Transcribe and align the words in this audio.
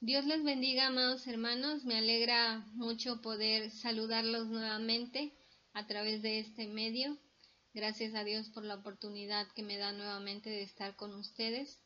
Dios 0.00 0.24
les 0.26 0.44
bendiga, 0.44 0.86
amados 0.86 1.26
hermanos. 1.26 1.84
Me 1.84 1.96
alegra 1.96 2.64
mucho 2.74 3.20
poder 3.20 3.72
saludarlos 3.72 4.46
nuevamente 4.46 5.32
a 5.72 5.88
través 5.88 6.22
de 6.22 6.38
este 6.38 6.68
medio. 6.68 7.18
Gracias 7.74 8.14
a 8.14 8.22
Dios 8.22 8.48
por 8.48 8.64
la 8.64 8.76
oportunidad 8.76 9.48
que 9.56 9.64
me 9.64 9.76
da 9.76 9.90
nuevamente 9.90 10.50
de 10.50 10.62
estar 10.62 10.94
con 10.94 11.16
ustedes. 11.16 11.82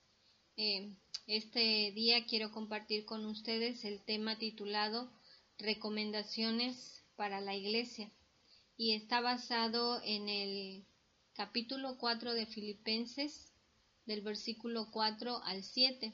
Eh, 0.59 0.95
este 1.27 1.91
día 1.93 2.27
quiero 2.27 2.53
compartir 2.53 3.07
con 3.07 3.25
ustedes 3.25 3.83
el 3.87 4.05
tema 4.05 4.37
titulado 4.37 5.11
Recomendaciones 5.57 7.03
para 7.17 7.41
la 7.41 7.57
Iglesia 7.57 8.13
y 8.77 8.93
está 8.93 9.23
basado 9.23 10.03
en 10.05 10.29
el 10.29 10.85
capítulo 11.33 11.97
4 11.97 12.35
de 12.35 12.45
Filipenses 12.45 13.55
del 14.05 14.21
versículo 14.21 14.91
4 14.91 15.43
al 15.45 15.63
7 15.63 16.13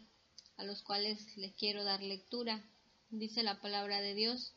a 0.59 0.65
los 0.65 0.83
cuales 0.83 1.37
les 1.37 1.55
quiero 1.55 1.85
dar 1.85 2.03
lectura. 2.03 2.63
Dice 3.11 3.43
la 3.43 3.61
palabra 3.61 4.01
de 4.01 4.15
Dios, 4.15 4.53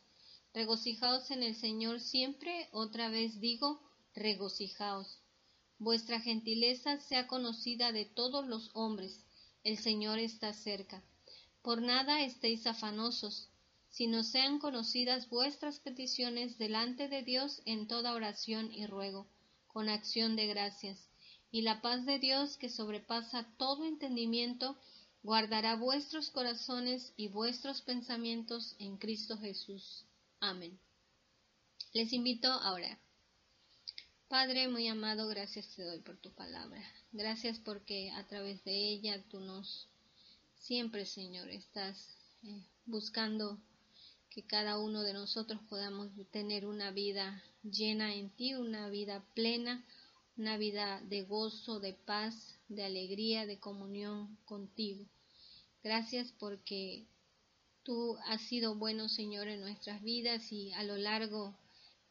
regocijaos 0.52 1.30
en 1.30 1.42
el 1.42 1.56
Señor 1.56 2.00
siempre, 2.00 2.68
otra 2.72 3.08
vez 3.08 3.40
digo, 3.40 3.80
regocijaos. 4.14 5.20
Vuestra 5.78 6.20
gentileza 6.20 7.00
sea 7.00 7.26
conocida 7.26 7.92
de 7.92 8.04
todos 8.04 8.46
los 8.46 8.70
hombres, 8.74 9.24
el 9.64 9.78
Señor 9.78 10.18
está 10.18 10.52
cerca. 10.52 11.02
Por 11.62 11.80
nada 11.80 12.22
estéis 12.22 12.66
afanosos, 12.66 13.48
sino 13.88 14.24
sean 14.24 14.58
conocidas 14.58 15.28
vuestras 15.28 15.78
peticiones 15.78 16.58
delante 16.58 17.08
de 17.08 17.22
Dios 17.22 17.62
en 17.64 17.86
toda 17.86 18.14
oración 18.14 18.72
y 18.72 18.86
ruego, 18.86 19.28
con 19.68 19.88
acción 19.88 20.34
de 20.34 20.46
gracias. 20.46 21.08
Y 21.50 21.62
la 21.62 21.80
paz 21.80 22.06
de 22.06 22.18
Dios, 22.18 22.56
que 22.56 22.70
sobrepasa 22.70 23.46
todo 23.58 23.84
entendimiento, 23.84 24.78
guardará 25.22 25.76
vuestros 25.76 26.30
corazones 26.30 27.12
y 27.16 27.28
vuestros 27.28 27.80
pensamientos 27.82 28.74
en 28.78 28.96
Cristo 28.96 29.38
Jesús. 29.38 30.04
Amén. 30.40 30.78
Les 31.92 32.12
invito 32.12 32.48
a 32.50 32.72
orar. 32.72 32.98
Padre 34.28 34.66
muy 34.68 34.88
amado, 34.88 35.28
gracias 35.28 35.68
te 35.76 35.82
doy 35.82 36.00
por 36.00 36.16
tu 36.16 36.32
palabra. 36.32 36.82
Gracias 37.12 37.58
porque 37.58 38.10
a 38.12 38.26
través 38.26 38.64
de 38.64 38.72
ella 38.72 39.22
tú 39.28 39.40
nos 39.40 39.88
siempre, 40.54 41.04
Señor, 41.04 41.50
estás 41.50 42.16
eh, 42.44 42.64
buscando 42.86 43.58
que 44.30 44.42
cada 44.42 44.78
uno 44.78 45.02
de 45.02 45.12
nosotros 45.12 45.60
podamos 45.68 46.08
tener 46.30 46.66
una 46.66 46.90
vida 46.90 47.42
llena 47.62 48.14
en 48.14 48.30
ti, 48.30 48.54
una 48.54 48.88
vida 48.88 49.22
plena, 49.34 49.84
una 50.36 50.56
vida 50.56 51.02
de 51.02 51.22
gozo, 51.22 51.80
de 51.80 51.92
paz, 51.92 52.58
de 52.68 52.84
alegría, 52.84 53.44
de 53.44 53.60
comunión 53.60 54.38
contigo. 54.46 55.04
Gracias 55.82 56.32
porque 56.38 57.08
tú 57.82 58.16
has 58.26 58.40
sido 58.42 58.76
bueno, 58.76 59.08
Señor, 59.08 59.48
en 59.48 59.60
nuestras 59.60 60.00
vidas 60.02 60.52
y 60.52 60.72
a 60.72 60.84
lo 60.84 60.96
largo 60.96 61.58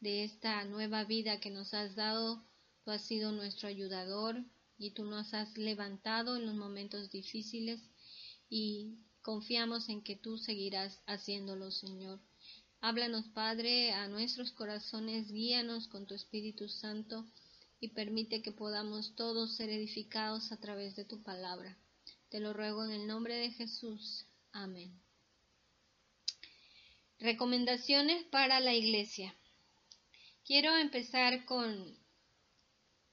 de 0.01 0.25
esta 0.25 0.65
nueva 0.65 1.05
vida 1.05 1.39
que 1.39 1.51
nos 1.51 1.73
has 1.73 1.95
dado, 1.95 2.43
tú 2.83 2.91
has 2.91 3.01
sido 3.01 3.31
nuestro 3.31 3.69
ayudador 3.69 4.43
y 4.77 4.91
tú 4.91 5.05
nos 5.05 5.33
has 5.33 5.57
levantado 5.57 6.35
en 6.35 6.47
los 6.47 6.55
momentos 6.55 7.11
difíciles 7.11 7.79
y 8.49 8.97
confiamos 9.21 9.87
en 9.87 10.01
que 10.01 10.17
tú 10.17 10.37
seguirás 10.37 10.99
haciéndolo, 11.05 11.71
Señor. 11.71 12.19
Háblanos, 12.81 13.27
Padre, 13.29 13.93
a 13.93 14.09
nuestros 14.09 14.51
corazones, 14.51 15.31
guíanos 15.31 15.87
con 15.87 16.07
tu 16.07 16.15
Espíritu 16.15 16.67
Santo 16.67 17.25
y 17.79 17.89
permite 17.89 18.41
que 18.41 18.51
podamos 18.51 19.15
todos 19.15 19.55
ser 19.55 19.69
edificados 19.69 20.51
a 20.51 20.57
través 20.57 20.97
de 20.97 21.05
tu 21.05 21.23
palabra. 21.23 21.77
Te 22.31 22.39
lo 22.39 22.53
ruego 22.53 22.85
en 22.85 22.91
el 22.91 23.07
nombre 23.07 23.35
de 23.35 23.51
Jesús. 23.51 24.25
Amén. 24.53 24.97
Recomendaciones 27.19 28.23
para 28.27 28.61
la 28.61 28.73
iglesia. 28.73 29.35
Quiero 30.45 30.77
empezar 30.77 31.43
con 31.43 31.93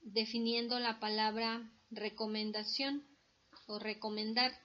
definiendo 0.02 0.78
la 0.78 1.00
palabra 1.00 1.68
recomendación 1.90 3.04
o 3.66 3.80
recomendar. 3.80 4.56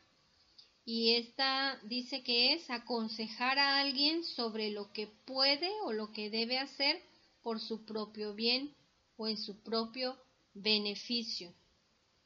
Y 0.85 1.15
esta 1.15 1.79
dice 1.85 2.21
que 2.21 2.53
es 2.53 2.69
aconsejar 2.69 3.57
a 3.57 3.79
alguien 3.79 4.23
sobre 4.23 4.69
lo 4.69 4.93
que 4.93 5.07
puede 5.07 5.71
o 5.81 5.93
lo 5.93 6.11
que 6.11 6.29
debe 6.29 6.59
hacer 6.59 7.01
por 7.41 7.59
su 7.59 7.85
propio 7.85 8.35
bien 8.35 8.75
o 9.17 9.27
en 9.27 9.37
su 9.39 9.63
propio 9.63 10.15
beneficio. 10.53 11.55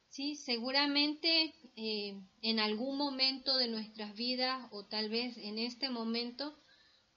Sí, 0.08 0.36
seguramente 0.36 1.54
eh, 1.76 2.20
en 2.42 2.60
algún 2.60 2.96
momento 2.96 3.56
de 3.56 3.68
nuestras 3.68 4.14
vidas 4.14 4.66
o 4.72 4.86
tal 4.86 5.08
vez 5.10 5.36
en 5.38 5.58
este 5.58 5.90
momento 5.90 6.58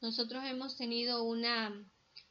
nosotros 0.02 0.44
hemos 0.46 0.78
tenido 0.78 1.24
una, 1.24 1.72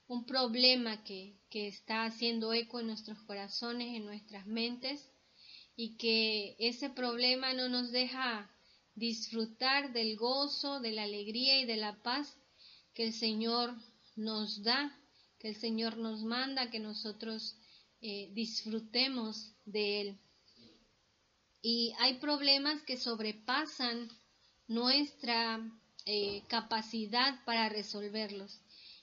un 0.07 0.27
problema 0.27 1.03
que, 1.03 1.39
que 1.51 1.67
está 1.67 2.05
haciendo 2.05 2.53
eco 2.53 2.81
en 2.81 2.89
nuestros 2.89 3.21
corazones, 3.23 3.97
en 3.97 4.05
nuestras 4.05 4.47
mentes 4.47 5.11
y 5.77 5.97
que 5.97 6.57
ese 6.59 6.91
problema 6.91 7.55
no 7.55 7.69
nos 7.69 7.91
deja 7.91 8.51
disfrutar 8.95 9.93
del 9.93 10.17
gozo, 10.17 10.81
de 10.81 10.93
la 10.93 11.05
alegría 11.05 11.61
y 11.61 11.65
de 11.65 11.77
la 11.77 12.03
paz 12.03 12.37
que 12.95 13.05
el 13.05 13.13
Señor 13.13 13.75
nos 14.17 14.63
da 14.63 14.97
que 15.41 15.49
el 15.49 15.57
Señor 15.57 15.97
nos 15.97 16.23
manda 16.23 16.71
que 16.71 16.79
nosotros 16.79 17.57
eh, 18.03 18.31
disfrutemos 18.35 19.55
de 19.65 20.01
Él. 20.03 20.19
Y 21.63 21.95
hay 21.99 22.19
problemas 22.19 22.83
que 22.83 22.97
sobrepasan 22.97 24.09
nuestra 24.67 25.61
eh, 26.07 26.43
capacidad 26.49 27.45
para 27.45 27.69
resolverlos. 27.69 28.61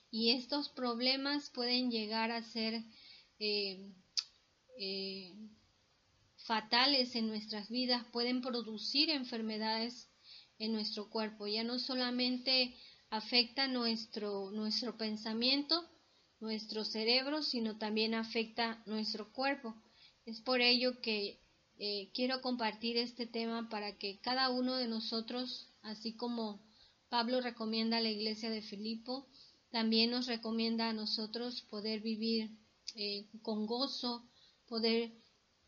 Y 0.09 0.31
estos 0.31 0.69
problemas 0.69 1.49
pueden 1.51 1.91
llegar 1.91 2.31
a 2.31 2.41
ser 2.41 2.81
eh, 3.39 3.93
fatales 6.47 7.15
en 7.15 7.27
nuestras 7.27 7.69
vidas, 7.69 8.05
pueden 8.11 8.41
producir 8.41 9.09
enfermedades 9.09 10.09
en 10.59 10.71
nuestro 10.71 11.09
cuerpo. 11.09 11.45
Ya 11.47 11.63
no 11.63 11.77
solamente 11.77 12.75
afecta 13.09 13.67
nuestro, 13.67 14.51
nuestro 14.51 14.97
pensamiento, 14.97 15.87
nuestro 16.39 16.85
cerebro, 16.85 17.43
sino 17.43 17.77
también 17.77 18.13
afecta 18.13 18.81
nuestro 18.85 19.31
cuerpo. 19.31 19.75
Es 20.25 20.41
por 20.41 20.61
ello 20.61 21.01
que 21.01 21.39
eh, 21.79 22.09
quiero 22.13 22.41
compartir 22.41 22.97
este 22.97 23.27
tema 23.27 23.69
para 23.69 23.97
que 23.97 24.17
cada 24.19 24.49
uno 24.49 24.75
de 24.75 24.87
nosotros, 24.87 25.69
así 25.83 26.13
como 26.13 26.59
Pablo 27.09 27.39
recomienda 27.41 27.97
a 27.97 28.01
la 28.01 28.09
iglesia 28.09 28.49
de 28.49 28.61
Filipo, 28.61 29.27
también 29.69 30.11
nos 30.11 30.27
recomienda 30.27 30.89
a 30.89 30.93
nosotros 30.93 31.61
poder 31.69 32.01
vivir 32.01 32.49
eh, 32.95 33.27
con 33.41 33.67
gozo, 33.67 34.27
poder 34.67 35.11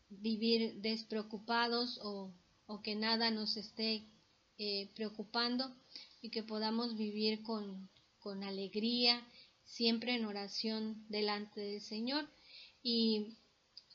vivir 0.08 0.80
despreocupados 0.80 2.00
o, 2.02 2.32
que 2.82 2.94
nada 2.94 3.30
nos 3.30 3.56
esté 3.56 4.04
eh, 4.58 4.90
preocupando 4.94 5.74
y 6.22 6.30
que 6.30 6.44
podamos 6.44 6.96
vivir 6.96 7.42
con, 7.42 7.88
con 8.20 8.44
alegría 8.44 9.26
siempre 9.64 10.14
en 10.14 10.24
oración 10.24 11.04
delante 11.08 11.60
del 11.60 11.80
Señor. 11.80 12.28
Y 12.82 13.36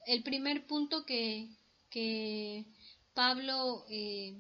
el 0.06 0.24
primer 0.24 0.68
punto 0.68 1.06
que, 1.06 1.50
que 1.96 2.66
Pablo 3.14 3.86
eh, 3.90 4.38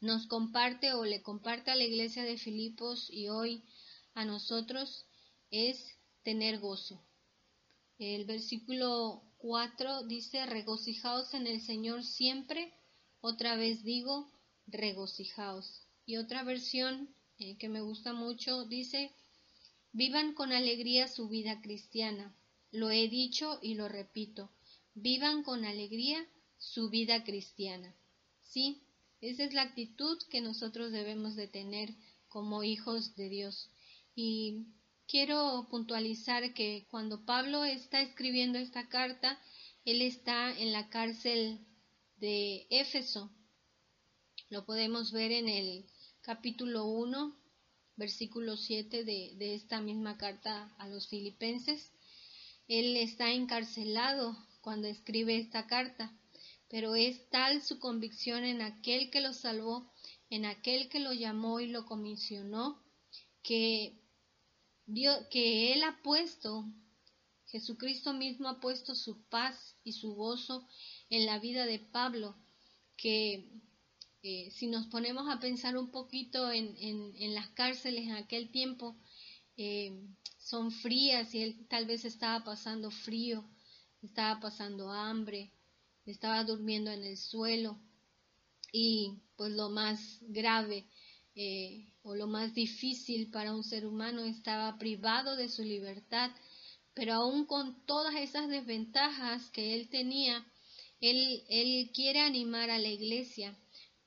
nos 0.00 0.26
comparte 0.26 0.92
o 0.92 1.04
le 1.04 1.22
comparte 1.22 1.70
a 1.70 1.76
la 1.76 1.84
iglesia 1.84 2.24
de 2.24 2.36
Filipos 2.36 3.08
y 3.12 3.28
hoy 3.28 3.62
a 4.14 4.24
nosotros 4.24 5.06
es 5.52 5.96
tener 6.24 6.58
gozo. 6.58 7.00
El 8.00 8.24
versículo 8.24 9.22
4 9.36 10.02
dice, 10.08 10.46
regocijaos 10.46 11.32
en 11.32 11.46
el 11.46 11.60
Señor 11.60 12.02
siempre. 12.02 12.74
Otra 13.20 13.54
vez 13.54 13.84
digo, 13.84 14.28
regocijaos. 14.66 15.86
Y 16.06 16.16
otra 16.16 16.42
versión 16.42 17.14
eh, 17.38 17.56
que 17.56 17.68
me 17.68 17.82
gusta 17.82 18.14
mucho 18.14 18.64
dice, 18.64 19.12
Vivan 19.92 20.34
con 20.34 20.50
alegría 20.50 21.06
su 21.06 21.28
vida 21.28 21.60
cristiana. 21.60 22.34
Lo 22.72 22.90
he 22.90 23.06
dicho 23.06 23.60
y 23.62 23.74
lo 23.74 23.86
repito. 23.86 24.50
Vivan 24.94 25.44
con 25.44 25.64
alegría 25.64 26.26
su 26.58 26.90
vida 26.90 27.24
cristiana. 27.24 27.94
Sí, 28.42 28.82
esa 29.20 29.44
es 29.44 29.54
la 29.54 29.62
actitud 29.62 30.18
que 30.30 30.40
nosotros 30.40 30.92
debemos 30.92 31.36
de 31.36 31.48
tener 31.48 31.94
como 32.28 32.62
hijos 32.62 33.16
de 33.16 33.28
Dios. 33.28 33.70
Y 34.14 34.66
quiero 35.06 35.66
puntualizar 35.70 36.52
que 36.54 36.86
cuando 36.90 37.24
Pablo 37.24 37.64
está 37.64 38.00
escribiendo 38.00 38.58
esta 38.58 38.88
carta, 38.88 39.40
él 39.84 40.02
está 40.02 40.50
en 40.58 40.72
la 40.72 40.88
cárcel 40.88 41.60
de 42.16 42.66
Éfeso. 42.70 43.30
Lo 44.50 44.64
podemos 44.64 45.12
ver 45.12 45.32
en 45.32 45.48
el 45.48 45.86
capítulo 46.20 46.86
1, 46.86 47.36
versículo 47.96 48.56
7 48.56 49.04
de, 49.04 49.34
de 49.36 49.54
esta 49.54 49.80
misma 49.80 50.16
carta 50.16 50.74
a 50.78 50.88
los 50.88 51.08
filipenses. 51.08 51.90
Él 52.66 52.96
está 52.96 53.32
encarcelado 53.32 54.36
cuando 54.60 54.88
escribe 54.88 55.38
esta 55.38 55.66
carta, 55.66 56.12
pero 56.68 56.94
es 56.94 57.28
tal 57.30 57.62
su 57.62 57.78
convicción 57.78 58.44
en 58.44 58.62
aquel 58.62 59.10
que 59.10 59.20
lo 59.20 59.32
salvó 59.32 59.90
en 60.30 60.44
aquel 60.44 60.88
que 60.88 61.00
lo 61.00 61.12
llamó 61.12 61.60
y 61.60 61.66
lo 61.66 61.86
comisionó, 61.86 62.82
que, 63.42 63.98
que 65.30 65.72
Él 65.72 65.82
ha 65.84 66.00
puesto, 66.02 66.66
Jesucristo 67.46 68.12
mismo 68.12 68.48
ha 68.48 68.60
puesto 68.60 68.94
su 68.94 69.22
paz 69.28 69.76
y 69.84 69.92
su 69.92 70.14
gozo 70.14 70.68
en 71.08 71.24
la 71.24 71.38
vida 71.38 71.64
de 71.64 71.78
Pablo, 71.78 72.36
que 72.96 73.48
eh, 74.22 74.50
si 74.50 74.66
nos 74.66 74.86
ponemos 74.88 75.28
a 75.30 75.40
pensar 75.40 75.78
un 75.78 75.90
poquito 75.90 76.52
en, 76.52 76.76
en, 76.78 77.34
las 77.34 77.48
cárceles 77.50 78.04
en 78.04 78.12
aquel 78.12 78.50
tiempo, 78.50 78.96
eh, 79.56 79.98
son 80.38 80.72
frías 80.72 81.34
y 81.34 81.42
él 81.42 81.66
tal 81.68 81.86
vez 81.86 82.04
estaba 82.04 82.44
pasando 82.44 82.90
frío, 82.90 83.48
estaba 84.02 84.40
pasando 84.40 84.90
hambre, 84.90 85.52
estaba 86.12 86.44
durmiendo 86.44 86.90
en 86.90 87.04
el 87.04 87.16
suelo. 87.16 87.78
Y 88.72 89.14
pues 89.36 89.52
lo 89.52 89.70
más 89.70 90.18
grave 90.22 90.86
eh, 91.34 91.86
o 92.02 92.14
lo 92.14 92.26
más 92.26 92.54
difícil 92.54 93.30
para 93.30 93.54
un 93.54 93.64
ser 93.64 93.86
humano 93.86 94.24
estaba 94.24 94.76
privado 94.78 95.36
de 95.36 95.48
su 95.48 95.62
libertad, 95.62 96.30
pero 96.94 97.14
aún 97.14 97.46
con 97.46 97.84
todas 97.86 98.14
esas 98.16 98.48
desventajas 98.48 99.50
que 99.50 99.74
él 99.74 99.88
tenía, 99.88 100.44
él, 101.00 101.44
él 101.48 101.90
quiere 101.94 102.20
animar 102.20 102.70
a 102.70 102.78
la 102.78 102.88
iglesia 102.88 103.56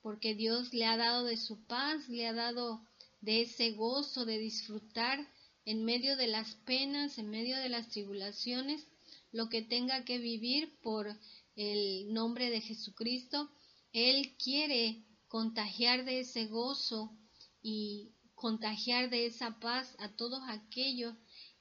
porque 0.02 0.34
Dios 0.34 0.74
le 0.74 0.84
ha 0.84 0.96
dado 0.96 1.24
de 1.24 1.36
su 1.36 1.64
paz, 1.64 2.08
le 2.08 2.26
ha 2.26 2.32
dado 2.32 2.84
de 3.20 3.42
ese 3.42 3.70
gozo 3.70 4.24
de 4.24 4.38
disfrutar 4.38 5.26
en 5.64 5.84
medio 5.84 6.16
de 6.16 6.26
las 6.26 6.56
penas, 6.66 7.18
en 7.18 7.30
medio 7.30 7.56
de 7.56 7.68
las 7.68 7.88
tribulaciones, 7.88 8.84
lo 9.30 9.48
que 9.48 9.62
tenga 9.62 10.04
que 10.04 10.18
vivir 10.18 10.76
por 10.82 11.16
el 11.56 12.12
nombre 12.12 12.50
de 12.50 12.60
Jesucristo. 12.60 13.50
Él 13.92 14.36
quiere 14.36 15.04
contagiar 15.28 16.04
de 16.04 16.20
ese 16.20 16.46
gozo 16.46 17.16
y 17.62 18.12
contagiar 18.34 19.10
de 19.10 19.26
esa 19.26 19.58
paz 19.60 19.94
a 19.98 20.16
todos 20.16 20.42
aquellos 20.48 21.14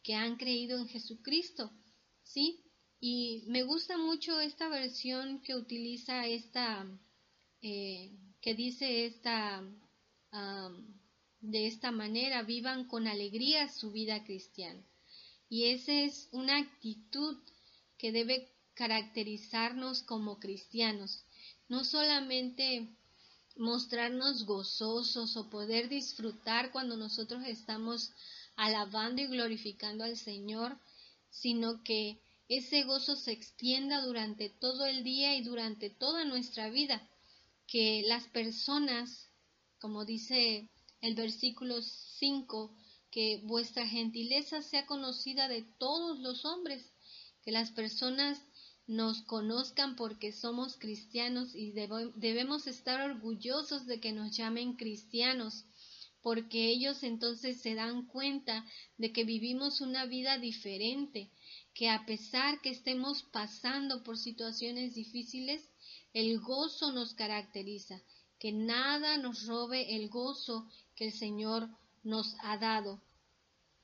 que 0.03 0.15
han 0.15 0.37
creído 0.37 0.77
en 0.77 0.87
Jesucristo. 0.87 1.71
¿Sí? 2.23 2.63
Y 2.99 3.43
me 3.47 3.63
gusta 3.63 3.97
mucho 3.97 4.39
esta 4.39 4.69
versión 4.69 5.41
que 5.41 5.55
utiliza 5.55 6.27
esta 6.27 6.87
eh, 7.61 8.11
que 8.41 8.55
dice 8.55 9.05
esta, 9.05 9.63
de 11.41 11.67
esta 11.67 11.91
manera, 11.91 12.41
vivan 12.41 12.87
con 12.87 13.07
alegría 13.07 13.69
su 13.69 13.91
vida 13.91 14.23
cristiana. 14.23 14.83
Y 15.47 15.65
esa 15.65 15.93
es 15.93 16.27
una 16.31 16.57
actitud 16.57 17.37
que 17.97 18.11
debe 18.11 18.51
caracterizarnos 18.73 20.03
como 20.03 20.39
cristianos, 20.39 21.23
no 21.67 21.83
solamente 21.83 22.87
mostrarnos 23.55 24.45
gozosos 24.45 25.35
o 25.37 25.49
poder 25.49 25.89
disfrutar 25.89 26.71
cuando 26.71 26.97
nosotros 26.97 27.43
estamos 27.45 28.11
alabando 28.55 29.21
y 29.21 29.27
glorificando 29.27 30.03
al 30.03 30.17
Señor, 30.17 30.77
sino 31.29 31.83
que 31.83 32.19
ese 32.47 32.83
gozo 32.83 33.15
se 33.15 33.31
extienda 33.31 34.01
durante 34.01 34.49
todo 34.49 34.85
el 34.85 35.03
día 35.03 35.35
y 35.35 35.41
durante 35.41 35.89
toda 35.89 36.25
nuestra 36.25 36.69
vida. 36.69 37.07
Que 37.67 38.03
las 38.05 38.25
personas, 38.27 39.29
como 39.79 40.03
dice 40.03 40.69
el 40.99 41.15
versículo 41.15 41.81
5, 41.81 42.75
que 43.09 43.41
vuestra 43.43 43.87
gentileza 43.87 44.61
sea 44.61 44.85
conocida 44.85 45.47
de 45.47 45.63
todos 45.79 46.19
los 46.19 46.43
hombres, 46.45 46.83
que 47.43 47.51
las 47.51 47.71
personas 47.71 48.41
nos 48.91 49.21
conozcan 49.21 49.95
porque 49.95 50.33
somos 50.33 50.75
cristianos 50.75 51.55
y 51.55 51.71
debemos 51.71 52.67
estar 52.67 53.09
orgullosos 53.09 53.85
de 53.85 54.01
que 54.01 54.11
nos 54.11 54.35
llamen 54.35 54.73
cristianos, 54.73 55.63
porque 56.21 56.67
ellos 56.67 57.01
entonces 57.03 57.61
se 57.61 57.73
dan 57.73 58.05
cuenta 58.05 58.65
de 58.97 59.13
que 59.13 59.23
vivimos 59.23 59.79
una 59.79 60.05
vida 60.05 60.37
diferente, 60.39 61.31
que 61.73 61.89
a 61.89 62.05
pesar 62.05 62.59
que 62.59 62.69
estemos 62.69 63.23
pasando 63.23 64.03
por 64.03 64.17
situaciones 64.17 64.93
difíciles, 64.93 65.69
el 66.13 66.41
gozo 66.41 66.91
nos 66.91 67.13
caracteriza, 67.13 68.01
que 68.39 68.51
nada 68.51 69.17
nos 69.17 69.45
robe 69.47 69.95
el 69.95 70.09
gozo 70.09 70.69
que 70.97 71.05
el 71.05 71.13
Señor 71.13 71.69
nos 72.03 72.35
ha 72.41 72.57
dado. 72.57 73.01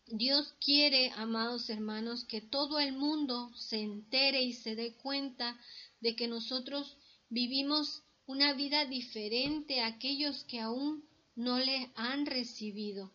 Dios 0.09 0.53
quiere, 0.61 1.11
amados 1.17 1.69
hermanos, 1.69 2.23
que 2.23 2.39
todo 2.39 2.79
el 2.79 2.93
mundo 2.93 3.51
se 3.55 3.81
entere 3.81 4.41
y 4.41 4.53
se 4.53 4.75
dé 4.75 4.95
cuenta 4.95 5.59
de 5.99 6.15
que 6.15 6.27
nosotros 6.27 6.97
vivimos 7.29 8.03
una 8.25 8.53
vida 8.53 8.85
diferente 8.85 9.81
a 9.81 9.87
aquellos 9.87 10.45
que 10.45 10.61
aún 10.61 11.03
no 11.35 11.59
le 11.59 11.91
han 11.95 12.25
recibido. 12.25 13.11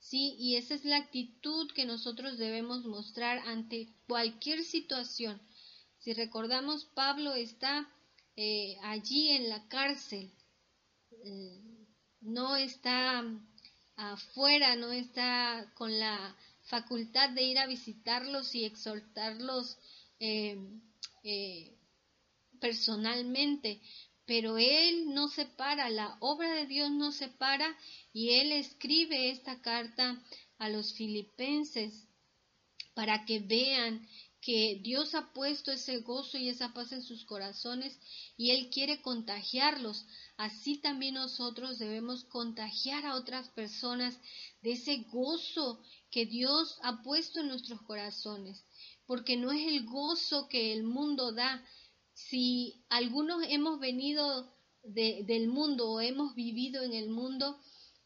Sí, 0.00 0.34
y 0.36 0.56
esa 0.56 0.74
es 0.74 0.84
la 0.84 0.96
actitud 0.96 1.70
que 1.72 1.84
nosotros 1.84 2.38
debemos 2.38 2.84
mostrar 2.84 3.38
ante 3.46 3.88
cualquier 4.08 4.64
situación. 4.64 5.40
Si 5.98 6.12
recordamos, 6.12 6.86
Pablo 6.86 7.34
está 7.34 7.88
eh, 8.34 8.76
allí 8.82 9.30
en 9.30 9.48
la 9.48 9.68
cárcel, 9.68 10.32
eh, 11.24 11.60
no 12.20 12.56
está 12.56 13.24
afuera, 14.10 14.74
no 14.76 14.92
está 14.92 15.72
con 15.74 15.98
la 15.98 16.36
facultad 16.64 17.30
de 17.30 17.42
ir 17.42 17.58
a 17.58 17.66
visitarlos 17.66 18.54
y 18.54 18.64
exhortarlos 18.64 19.78
eh, 20.18 20.56
personalmente, 22.60 23.80
pero 24.24 24.58
él 24.58 25.12
no 25.14 25.28
se 25.28 25.46
para, 25.46 25.90
la 25.90 26.16
obra 26.20 26.54
de 26.54 26.66
Dios 26.66 26.90
no 26.90 27.12
se 27.12 27.28
para 27.28 27.76
y 28.12 28.30
él 28.30 28.52
escribe 28.52 29.30
esta 29.30 29.60
carta 29.60 30.22
a 30.58 30.68
los 30.68 30.94
filipenses 30.94 32.06
para 32.94 33.24
que 33.24 33.40
vean 33.40 34.06
que 34.42 34.80
Dios 34.82 35.14
ha 35.14 35.32
puesto 35.32 35.70
ese 35.70 35.98
gozo 35.98 36.36
y 36.36 36.48
esa 36.48 36.74
paz 36.74 36.90
en 36.90 37.02
sus 37.02 37.24
corazones 37.24 37.96
y 38.36 38.50
Él 38.50 38.70
quiere 38.70 39.00
contagiarlos. 39.00 40.04
Así 40.36 40.78
también 40.78 41.14
nosotros 41.14 41.78
debemos 41.78 42.24
contagiar 42.24 43.06
a 43.06 43.14
otras 43.14 43.48
personas 43.50 44.18
de 44.60 44.72
ese 44.72 44.96
gozo 45.12 45.80
que 46.10 46.26
Dios 46.26 46.76
ha 46.82 47.02
puesto 47.02 47.38
en 47.40 47.48
nuestros 47.48 47.80
corazones, 47.82 48.64
porque 49.06 49.36
no 49.36 49.52
es 49.52 49.64
el 49.66 49.86
gozo 49.86 50.48
que 50.48 50.72
el 50.72 50.82
mundo 50.82 51.32
da. 51.32 51.64
Si 52.12 52.84
algunos 52.88 53.44
hemos 53.48 53.78
venido 53.78 54.52
del 54.82 55.46
mundo 55.46 55.88
o 55.88 56.00
hemos 56.00 56.34
vivido 56.34 56.82
en 56.82 56.94
el 56.94 57.08
mundo, 57.10 57.60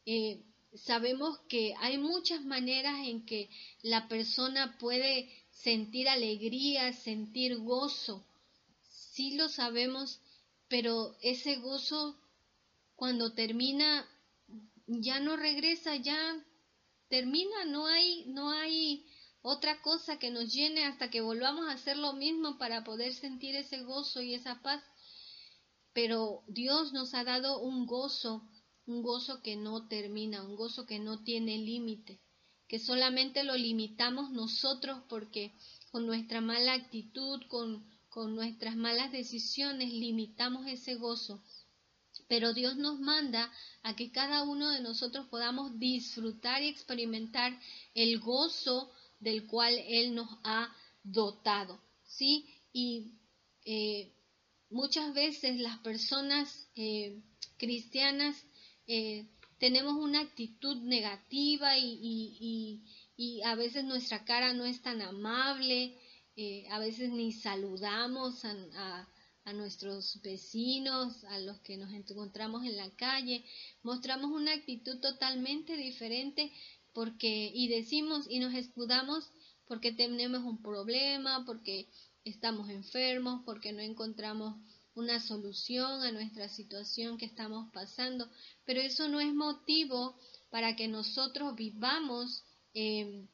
eh, 0.05 0.44
sabemos 0.75 1.38
que 1.49 1.75
hay 1.78 1.97
muchas 1.97 2.45
maneras 2.45 3.07
en 3.07 3.25
que 3.25 3.49
la 3.83 4.07
persona 4.09 4.76
puede 4.78 5.46
sentir 5.66 6.08
alegría, 6.08 6.92
sentir 6.92 7.56
gozo. 7.56 8.25
Sí 8.88 9.35
lo 9.35 9.49
sabemos, 9.49 10.20
pero 10.68 11.16
ese 11.23 11.56
gozo 11.56 12.16
cuando 12.94 13.32
termina 13.32 14.08
ya 14.87 15.18
no 15.18 15.37
regresa, 15.37 15.96
ya 15.96 16.16
termina, 17.08 17.64
no 17.64 17.88
hay 17.88 18.26
no 18.28 18.52
hay 18.52 19.06
otra 19.42 19.82
cosa 19.82 20.20
que 20.20 20.30
nos 20.30 20.54
llene 20.54 20.85
hasta 20.85 21.11
que 21.11 21.20
volvamos 21.20 21.66
a 21.66 21.73
hacer 21.73 21.96
lo 21.96 22.12
mismo 22.12 22.58
para 22.58 22.85
poder 22.85 23.12
sentir 23.12 23.56
ese 23.56 23.82
gozo 23.82 24.23
y 24.23 24.35
esa 24.35 24.62
paz. 24.62 24.85
Pero 25.92 26.44
Dios 26.46 26.92
nos 26.92 27.12
ha 27.14 27.25
dado 27.25 27.58
un 27.58 27.87
gozo, 27.87 28.49
un 28.87 29.02
gozo 29.02 29.42
que 29.42 29.56
no 29.56 29.88
termina, 29.88 30.44
un 30.44 30.54
gozo 30.54 30.87
que 30.87 31.00
no 31.00 31.25
tiene 31.25 31.58
límite 31.58 32.20
que 32.68 32.78
solamente 32.78 33.44
lo 33.44 33.56
limitamos 33.56 34.30
nosotros 34.30 35.00
porque 35.08 35.52
con 35.90 36.06
nuestra 36.06 36.40
mala 36.40 36.75
actitud, 36.75 37.40
con, 37.49 37.87
con 38.08 38.35
nuestras 38.35 38.76
malas 38.76 39.12
decisiones, 39.12 39.92
limitamos 39.92 40.66
ese 40.66 40.94
gozo. 40.94 41.42
Pero 42.28 42.52
Dios 42.54 42.76
nos 42.76 42.99
manda 42.99 43.52
a 43.82 43.94
que 43.94 44.11
cada 44.11 44.42
uno 44.42 44.70
de 44.70 44.80
nosotros 44.80 45.26
podamos 45.28 45.78
disfrutar 45.78 46.62
y 46.62 46.68
experimentar 46.68 47.58
el 47.94 48.18
gozo 48.18 48.90
del 49.20 49.46
cual 49.46 49.75
Él 49.87 50.14
nos 50.14 50.28
ha 50.42 50.75
dotado. 51.04 51.80
¿Sí? 52.04 52.46
Y 52.73 53.12
eh, 53.64 54.12
muchas 54.70 55.14
veces 55.14 55.58
las 55.61 55.78
personas 55.78 56.68
eh, 56.75 57.20
cristianas 57.58 58.37
eh, 58.87 59.26
tenemos 59.58 59.94
una 59.94 60.20
actitud 60.20 60.76
negativa 60.82 61.78
y, 61.78 62.82
a 63.44 63.54
veces 63.54 63.84
nuestra 63.84 64.25
cara 64.25 64.52
no 64.52 64.64
es 64.64 64.82
tan 64.82 65.00
amable, 65.00 65.98
eh, 66.36 66.66
a 66.70 66.78
veces 66.78 67.10
ni 67.10 67.32
saludamos 67.32 68.44
a, 68.44 69.08
a, 69.44 69.52
nuestros 69.54 70.20
vecinos, 70.22 71.25
a 71.25 71.38
los 71.38 71.58
que 71.60 71.78
nos 71.78 71.92
encontramos 71.92 72.64
en 72.64 72.76
la 72.76 72.90
calle, 72.96 73.44
mostramos 73.82 74.30
una 74.32 74.52
actitud 74.52 75.00
totalmente 75.00 75.76
diferente 75.76 76.52
porque 76.92 77.50
y 77.54 77.68
decimos 77.68 78.26
y 78.28 78.38
nos 78.38 78.54
escudamos 78.54 79.30
porque 79.66 79.92
tenemos 79.92 80.44
un 80.44 80.62
problema, 80.62 81.44
porque 81.46 81.88
estamos 82.25 82.68
enfermos, 82.70 83.42
porque 83.44 83.72
no 83.72 83.80
encontramos 83.80 84.56
una 84.97 85.21
solución 85.21 86.03
a 86.03 86.11
nuestra 86.11 86.49
situación 86.49 87.19
que 87.19 87.26
estamos 87.26 87.71
pasando, 87.73 88.29
pero 88.65 88.81
eso 88.81 89.09
no 89.09 89.21
es 89.21 89.33
motivo 89.33 90.19
para 90.50 90.75
que 90.75 90.88
nosotros 90.88 91.55
vivamos 91.55 92.45
em, 92.73 93.29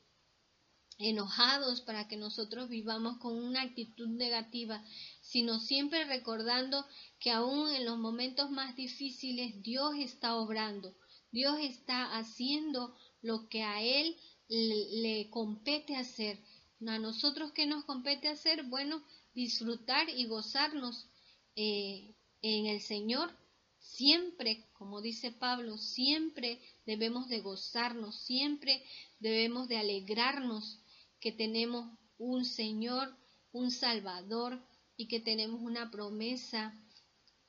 enojados, 0.99 1.81
para 1.81 2.09
que 2.09 2.17
nosotros 2.17 2.69
vivamos 2.69 3.19
con 3.19 3.35
una 3.37 3.63
actitud 3.63 4.09
negativa, 4.09 4.85
sino 5.21 5.61
siempre 5.61 6.05
recordando 6.05 6.85
que 7.21 7.31
aún 7.31 7.71
en 7.71 7.85
los 7.85 7.97
momentos 7.97 8.51
más 8.51 8.75
difíciles 8.75 9.63
Dios 9.63 9.95
está 9.99 10.35
obrando, 10.35 10.97
Dios 11.31 11.59
está 11.61 12.17
haciendo 12.19 12.95
lo 13.23 13.49
que 13.49 13.63
a 13.63 13.81
Él 13.83 14.17
le, 14.49 15.31
compete 15.31 15.95
hacer. 15.95 16.41
A 16.87 16.99
nosotros 16.99 17.53
qué 17.53 17.67
nos 17.67 17.85
compete 17.85 18.27
hacer? 18.27 18.65
Bueno, 18.65 19.05
disfrutar 19.33 20.09
y 20.11 20.27
gozarnos 20.27 21.07
eh, 21.57 22.15
en 22.43 22.67
el 22.67 22.81
Señor. 22.81 23.31
Siempre, 23.79 24.65
como 24.75 25.01
dice 25.01 25.33
Pablo, 25.33 25.77
siempre 25.77 26.61
debemos 26.87 27.29
de 27.29 27.41
gozarnos, 27.41 28.17
siempre 28.25 28.83
debemos 29.19 29.69
de 29.69 29.79
alegrarnos 29.79 30.79
que 31.21 31.33
tenemos 31.33 31.99
un 32.19 32.45
Señor, 32.45 33.17
un 33.53 33.71
Salvador 33.71 34.63
y 34.97 35.09
que 35.09 35.21
tenemos 35.21 35.61
una 35.61 35.91
promesa 35.91 36.75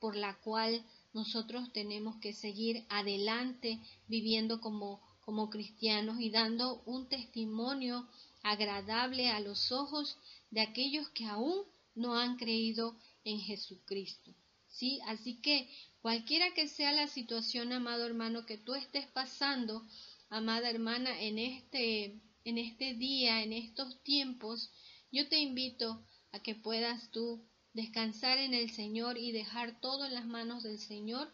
por 0.00 0.16
la 0.16 0.34
cual 0.40 0.84
nosotros 1.12 1.72
tenemos 1.72 2.16
que 2.16 2.32
seguir 2.32 2.84
adelante 2.88 3.78
viviendo 4.08 4.60
como, 4.60 5.00
como 5.20 5.48
cristianos 5.48 6.20
y 6.20 6.30
dando 6.30 6.82
un 6.84 7.08
testimonio 7.08 8.06
agradable 8.42 9.30
a 9.30 9.40
los 9.40 9.72
ojos 9.72 10.18
de 10.50 10.60
aquellos 10.60 11.08
que 11.10 11.24
aún 11.24 11.62
no 11.94 12.16
han 12.16 12.36
creído 12.36 12.96
en 13.24 13.40
Jesucristo. 13.40 14.34
¿Sí? 14.68 15.00
Así 15.06 15.40
que 15.40 15.68
cualquiera 16.00 16.52
que 16.54 16.68
sea 16.68 16.92
la 16.92 17.08
situación, 17.08 17.72
amado 17.72 18.06
hermano, 18.06 18.46
que 18.46 18.58
tú 18.58 18.74
estés 18.74 19.06
pasando, 19.08 19.86
amada 20.30 20.70
hermana, 20.70 21.20
en 21.20 21.38
este, 21.38 22.20
en 22.44 22.58
este 22.58 22.94
día, 22.94 23.42
en 23.42 23.52
estos 23.52 24.02
tiempos, 24.02 24.70
yo 25.12 25.28
te 25.28 25.38
invito 25.38 26.04
a 26.32 26.40
que 26.40 26.54
puedas 26.54 27.10
tú 27.12 27.46
descansar 27.72 28.38
en 28.38 28.54
el 28.54 28.70
Señor 28.70 29.16
y 29.18 29.32
dejar 29.32 29.80
todo 29.80 30.06
en 30.06 30.14
las 30.14 30.26
manos 30.26 30.62
del 30.62 30.78
Señor 30.78 31.32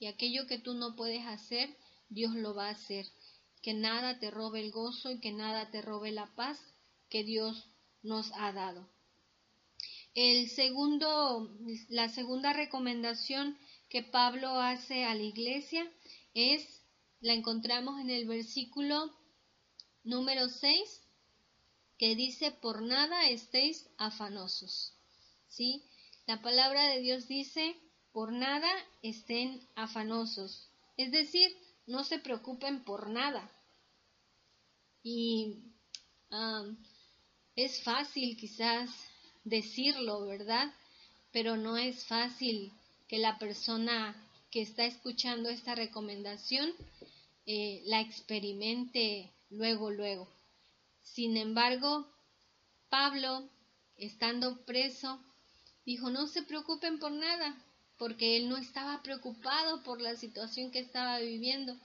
y 0.00 0.06
aquello 0.06 0.46
que 0.46 0.58
tú 0.58 0.74
no 0.74 0.96
puedes 0.96 1.24
hacer, 1.26 1.76
Dios 2.08 2.34
lo 2.34 2.54
va 2.54 2.68
a 2.68 2.72
hacer. 2.72 3.06
Que 3.62 3.74
nada 3.74 4.18
te 4.18 4.30
robe 4.30 4.60
el 4.60 4.72
gozo 4.72 5.10
y 5.10 5.20
que 5.20 5.32
nada 5.32 5.70
te 5.70 5.82
robe 5.82 6.10
la 6.10 6.34
paz 6.34 6.58
que 7.10 7.22
Dios 7.22 7.66
nos 8.02 8.32
ha 8.34 8.52
dado. 8.52 8.88
El 10.14 10.50
segundo, 10.50 11.56
la 11.88 12.08
segunda 12.08 12.52
recomendación 12.52 13.56
que 13.88 14.02
Pablo 14.02 14.60
hace 14.60 15.04
a 15.04 15.14
la 15.14 15.22
iglesia 15.22 15.90
es, 16.34 16.82
la 17.20 17.32
encontramos 17.32 18.00
en 18.00 18.10
el 18.10 18.26
versículo 18.26 19.14
número 20.02 20.48
6, 20.48 21.02
que 21.98 22.16
dice, 22.16 22.50
por 22.50 22.82
nada 22.82 23.28
estéis 23.28 23.88
afanosos. 23.98 24.94
¿sí? 25.48 25.84
La 26.26 26.42
palabra 26.42 26.86
de 26.88 27.00
Dios 27.00 27.28
dice, 27.28 27.76
por 28.12 28.32
nada 28.32 28.68
estén 29.02 29.60
afanosos. 29.76 30.70
Es 30.96 31.12
decir, 31.12 31.56
no 31.86 32.04
se 32.04 32.18
preocupen 32.18 32.84
por 32.84 33.10
nada. 33.10 33.50
Y 35.02 35.58
es 37.54 37.82
fácil 37.82 38.36
quizás 38.36 39.09
decirlo, 39.44 40.26
¿verdad? 40.26 40.72
Pero 41.32 41.56
no 41.56 41.76
es 41.76 42.04
fácil 42.04 42.72
que 43.08 43.18
la 43.18 43.38
persona 43.38 44.16
que 44.50 44.62
está 44.62 44.84
escuchando 44.84 45.48
esta 45.48 45.74
recomendación 45.74 46.72
eh, 47.46 47.82
la 47.86 48.00
experimente 48.00 49.30
luego, 49.50 49.90
luego. 49.90 50.28
Sin 51.02 51.36
embargo, 51.36 52.06
Pablo, 52.88 53.48
estando 53.96 54.64
preso, 54.64 55.20
Dijo, 55.90 56.10
no 56.10 56.26
se 56.26 56.42
preocupen 56.42 56.98
por 56.98 57.10
nada, 57.10 57.56
porque 57.98 58.36
él 58.36 58.48
no 58.48 58.56
estaba 58.56 59.02
preocupado 59.02 59.82
por 59.82 60.00
la 60.00 60.14
situación 60.14 60.70
que 60.70 60.78
estaba 60.78 61.18
viviendo, 61.18 61.76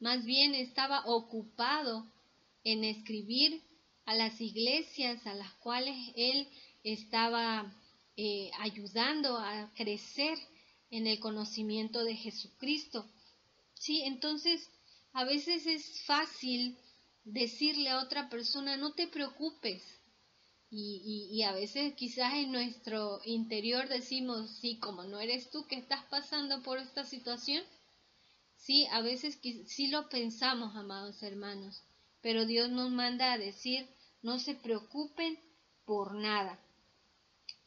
más 0.00 0.24
bien 0.24 0.54
estaba 0.54 1.06
ocupado 1.06 2.06
en 2.64 2.84
escribir 2.84 3.62
a 4.04 4.14
las 4.14 4.40
iglesias 4.40 5.26
a 5.26 5.34
las 5.34 5.52
cuales 5.54 5.96
él 6.16 6.48
estaba 6.92 7.74
eh, 8.16 8.50
ayudando 8.60 9.36
a 9.38 9.72
crecer 9.74 10.38
en 10.90 11.06
el 11.06 11.18
conocimiento 11.18 12.04
de 12.04 12.16
Jesucristo. 12.16 13.04
Sí, 13.74 14.02
entonces 14.02 14.68
a 15.12 15.24
veces 15.24 15.66
es 15.66 16.02
fácil 16.04 16.78
decirle 17.24 17.90
a 17.90 18.00
otra 18.00 18.28
persona, 18.28 18.76
no 18.76 18.92
te 18.92 19.08
preocupes, 19.08 19.82
y, 20.68 21.42
a 21.42 21.52
veces 21.52 21.94
quizás 21.94 22.34
en 22.34 22.52
nuestro 22.52 23.20
interior 23.24 23.88
decimos, 23.88 24.50
sí, 24.60 24.78
como 24.78 25.04
no 25.04 25.20
eres 25.20 25.48
tú 25.50 25.64
que 25.66 25.76
estás 25.76 26.04
pasando 26.06 26.62
por 26.62 26.78
esta 26.78 27.04
situación, 27.04 27.62
sí, 28.56 28.86
a 28.90 29.00
veces 29.00 29.38
sí 29.66 29.86
lo 29.86 30.08
pensamos, 30.08 30.74
amados 30.76 31.22
hermanos, 31.22 31.82
pero 32.20 32.46
Dios 32.46 32.68
nos 32.68 32.90
manda 32.90 33.32
a 33.32 33.38
decir, 33.38 33.88
no 34.22 34.38
se 34.38 34.54
preocupen 34.54 35.38
por 35.84 36.14
nada. 36.14 36.60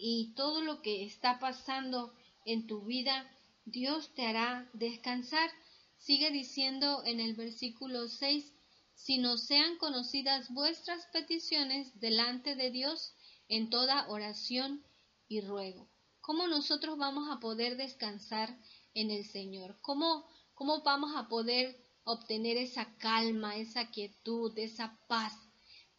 Y 0.01 0.33
todo 0.33 0.61
lo 0.61 0.81
que 0.81 1.03
está 1.03 1.39
pasando 1.39 2.13
en 2.45 2.67
tu 2.67 2.85
vida, 2.85 3.29
Dios 3.65 4.13
te 4.13 4.25
hará 4.25 4.69
descansar. 4.71 5.51
Sigue 5.97 6.31
diciendo 6.31 7.03
en 7.03 7.19
el 7.19 7.35
versículo 7.35 8.07
6, 8.07 8.55
sino 8.95 9.35
sean 9.35 9.77
conocidas 9.77 10.53
vuestras 10.53 11.05
peticiones 11.11 11.99
delante 11.99 12.55
de 12.55 12.71
Dios 12.71 13.13
en 13.49 13.69
toda 13.69 14.07
oración 14.07 14.85
y 15.27 15.41
ruego. 15.41 15.89
¿Cómo 16.21 16.47
nosotros 16.47 16.97
vamos 16.97 17.29
a 17.29 17.41
poder 17.41 17.75
descansar 17.75 18.57
en 18.93 19.11
el 19.11 19.25
Señor? 19.25 19.79
¿Cómo, 19.81 20.25
cómo 20.53 20.81
vamos 20.81 21.11
a 21.17 21.27
poder 21.27 21.77
obtener 22.05 22.55
esa 22.55 22.95
calma, 22.99 23.57
esa 23.57 23.89
quietud, 23.91 24.57
esa 24.57 24.97
paz? 25.09 25.33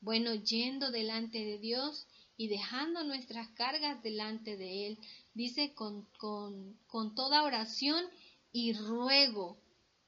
Bueno, 0.01 0.35
yendo 0.35 0.91
delante 0.91 1.45
de 1.45 1.59
Dios 1.59 2.07
y 2.41 2.49
dejando 2.49 3.05
nuestras 3.05 3.51
cargas 3.51 4.03
delante 4.03 4.57
de 4.57 4.87
Él. 4.87 4.99
Dice 5.35 5.75
con, 5.75 6.07
con, 6.17 6.75
con 6.87 7.15
toda 7.15 7.43
oración 7.43 8.03
y 8.51 8.73
ruego. 8.73 9.59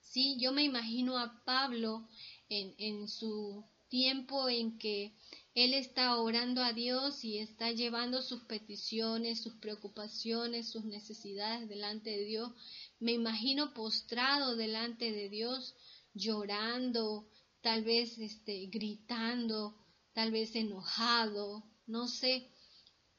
Sí, 0.00 0.38
yo 0.40 0.50
me 0.50 0.62
imagino 0.62 1.18
a 1.18 1.44
Pablo 1.44 2.08
en, 2.48 3.06
su 3.06 3.62
tiempo 3.88 4.48
en 4.48 4.78
que 4.78 5.12
él 5.54 5.74
está 5.74 6.16
orando 6.16 6.62
a 6.62 6.72
Dios 6.72 7.22
y 7.22 7.36
está 7.36 7.70
llevando 7.70 8.22
sus 8.22 8.44
peticiones, 8.44 9.42
sus 9.42 9.56
preocupaciones, 9.56 10.70
sus 10.70 10.86
necesidades 10.86 11.68
delante 11.68 12.08
de 12.08 12.24
Dios. 12.24 12.50
Me 12.98 13.12
imagino 13.12 13.74
postrado 13.74 14.56
delante 14.56 15.12
de 15.12 15.28
Dios, 15.28 15.74
llorando, 16.14 17.28
tal 17.60 17.84
vez 17.84 18.16
este, 18.16 18.68
gritando, 18.68 19.76
tal 20.14 20.30
vez 20.30 20.56
enojado, 20.56 21.62
no 21.86 22.08
sé, 22.08 22.48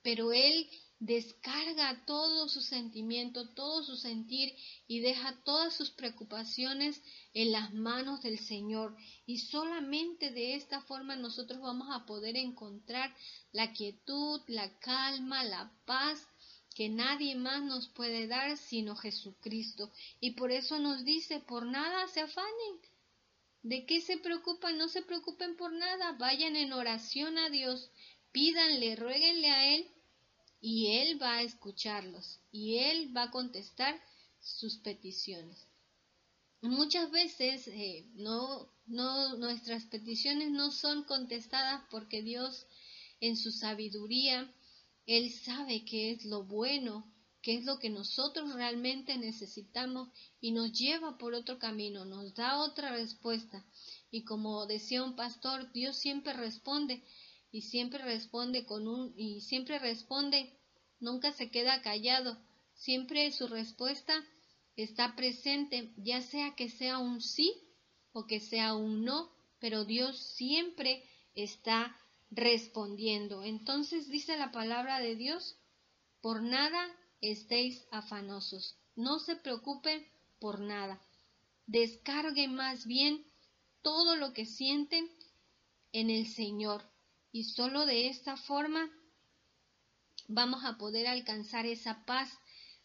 pero 0.02 0.34
él 0.34 0.70
descarga 1.00 2.06
todo 2.06 2.48
su 2.48 2.62
sentimiento, 2.62 3.50
todo 3.50 3.84
su 3.84 3.98
sentir 3.98 4.56
y 4.88 5.02
deja 5.02 5.44
todas 5.44 5.76
sus 5.76 5.92
preocupaciones 5.92 7.02
en 7.34 7.52
las 7.52 7.74
manos 7.74 8.22
del 8.22 8.40
Señor. 8.40 8.96
Y 9.26 9.40
solamente 9.40 10.32
de 10.32 10.56
esta 10.56 10.82
forma 10.82 11.18
nosotros 11.18 11.60
vamos 11.60 11.90
a 11.92 12.06
poder 12.06 12.38
encontrar 12.38 13.14
la 13.52 13.74
quietud, 13.74 14.42
la 14.48 14.80
calma, 14.80 15.44
la 15.44 15.72
paz 15.86 16.26
que 16.74 16.90
nadie 16.90 17.36
más 17.36 17.62
nos 17.64 17.88
puede 17.90 18.28
dar 18.28 18.58
sino 18.58 18.96
Jesucristo. 18.96 19.92
Y 20.20 20.32
por 20.32 20.52
eso 20.52 20.80
nos 20.80 21.04
dice, 21.04 21.40
por 21.42 21.66
nada 21.66 22.08
se 22.08 22.22
afanen. 22.22 22.80
¿De 23.62 23.86
qué 23.86 24.02
se 24.02 24.18
preocupan? 24.18 24.78
No 24.78 24.90
se 24.90 25.02
preocupen 25.02 25.56
por 25.56 25.72
nada. 25.72 26.14
Vayan 26.14 26.56
en 26.58 26.74
oración 26.74 27.38
a 27.38 27.50
Dios, 27.50 27.90
pídanle, 28.34 28.98
ruéguenle 28.98 29.50
a 29.50 29.76
Él 29.76 29.88
y 30.60 30.88
Él 30.98 31.22
va 31.22 31.36
a 31.36 31.42
escucharlos 31.44 32.40
y 32.52 32.80
Él 32.80 33.16
va 33.16 33.24
a 33.24 33.32
contestar 33.32 34.02
sus 34.42 34.78
peticiones. 34.78 35.68
Muchas 36.62 37.12
veces 37.12 37.68
eh, 37.68 38.06
no, 38.16 38.70
no, 38.86 39.38
nuestras 39.38 39.86
peticiones 39.86 40.52
no 40.52 40.72
son 40.72 41.04
contestadas 41.04 41.84
porque 41.90 42.22
Dios 42.22 42.66
en 43.20 43.38
su 43.38 43.52
sabiduría, 43.52 44.54
Él 45.06 45.32
sabe 45.32 45.86
qué 45.86 46.12
es 46.12 46.26
lo 46.26 46.44
bueno, 46.44 47.06
qué 47.42 47.56
es 47.56 47.66
lo 47.66 47.78
que 47.80 47.90
nosotros 47.90 48.54
realmente 48.54 49.18
necesitamos 49.18 50.10
y 50.40 50.52
nos 50.52 50.72
lleva 50.72 51.18
por 51.18 51.34
otro 51.34 51.60
camino, 51.60 52.06
nos 52.06 52.34
da 52.34 52.58
otra 52.58 52.94
respuesta. 52.94 53.66
Y 54.10 54.24
como 54.24 54.66
decía 54.66 55.04
un 55.04 55.16
pastor, 55.16 55.72
Dios 55.74 55.98
siempre 55.98 56.34
responde 56.34 57.04
y 57.54 57.62
siempre 57.62 58.04
responde 58.04 58.66
con 58.66 58.88
un 58.88 59.14
y 59.16 59.42
siempre 59.42 59.78
responde, 59.78 60.52
nunca 61.00 61.32
se 61.34 61.52
queda 61.52 61.84
callado, 61.84 62.36
siempre 62.74 63.32
su 63.32 63.48
respuesta 63.48 64.12
está 64.76 65.16
presente, 65.16 65.94
ya 65.98 66.24
sea 66.24 66.56
que 66.56 66.68
sea 66.68 66.98
un 66.98 67.22
sí 67.22 67.54
o 68.12 68.26
que 68.26 68.40
sea 68.40 68.74
un 68.74 69.06
no, 69.06 69.32
pero 69.60 69.86
Dios 69.86 70.18
siempre 70.18 71.04
está 71.36 71.96
respondiendo. 72.32 73.44
Entonces 73.44 74.10
dice 74.10 74.36
la 74.36 74.52
palabra 74.52 75.00
de 75.00 75.16
Dios, 75.16 75.56
por 76.22 76.42
nada 76.42 76.84
estéis 77.22 77.86
afanosos, 77.92 78.80
no 78.96 79.20
se 79.20 79.36
preocupen 79.36 80.04
por 80.40 80.60
nada. 80.60 81.00
Descarguen 81.68 82.56
más 82.56 82.88
bien 82.88 83.24
todo 83.84 84.16
lo 84.16 84.34
que 84.34 84.48
sienten 84.48 85.08
en 85.92 86.10
el 86.10 86.26
Señor 86.26 86.93
y 87.34 87.46
solo 87.46 87.86
de 87.86 88.08
esta 88.08 88.38
forma 88.38 88.90
vamos 90.28 90.64
a 90.64 90.78
poder 90.78 91.08
alcanzar 91.08 91.66
esa 91.66 92.06
paz 92.06 92.30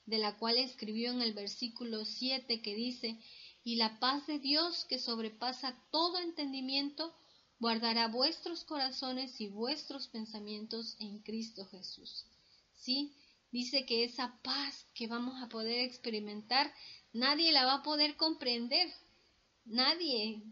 de 0.06 0.18
la 0.18 0.38
cual 0.38 0.56
escribió 0.56 1.12
en 1.12 1.20
el 1.20 1.34
versículo 1.34 2.06
7 2.06 2.62
que 2.62 2.74
dice, 2.74 3.20
y 3.62 3.76
la 3.76 4.00
paz 4.00 4.26
de 4.26 4.38
Dios 4.38 4.86
que 4.86 4.98
sobrepasa 4.98 5.78
todo 5.90 6.18
entendimiento, 6.18 7.14
guardará 7.60 8.08
vuestros 8.08 8.64
corazones 8.64 9.38
y 9.40 9.48
vuestros 9.48 10.08
pensamientos 10.08 10.96
en 10.98 11.18
Cristo 11.18 11.66
Jesús. 11.66 12.24
¿Sí? 12.74 13.12
Dice 13.52 13.84
que 13.84 14.04
esa 14.04 14.38
paz 14.42 14.86
que 14.94 15.08
vamos 15.08 15.42
a 15.42 15.48
poder 15.50 15.80
experimentar, 15.80 16.72
nadie 17.12 17.52
la 17.52 17.66
va 17.66 17.74
a 17.74 17.82
poder 17.82 18.16
comprender. 18.16 18.90
Nadie 19.66 20.42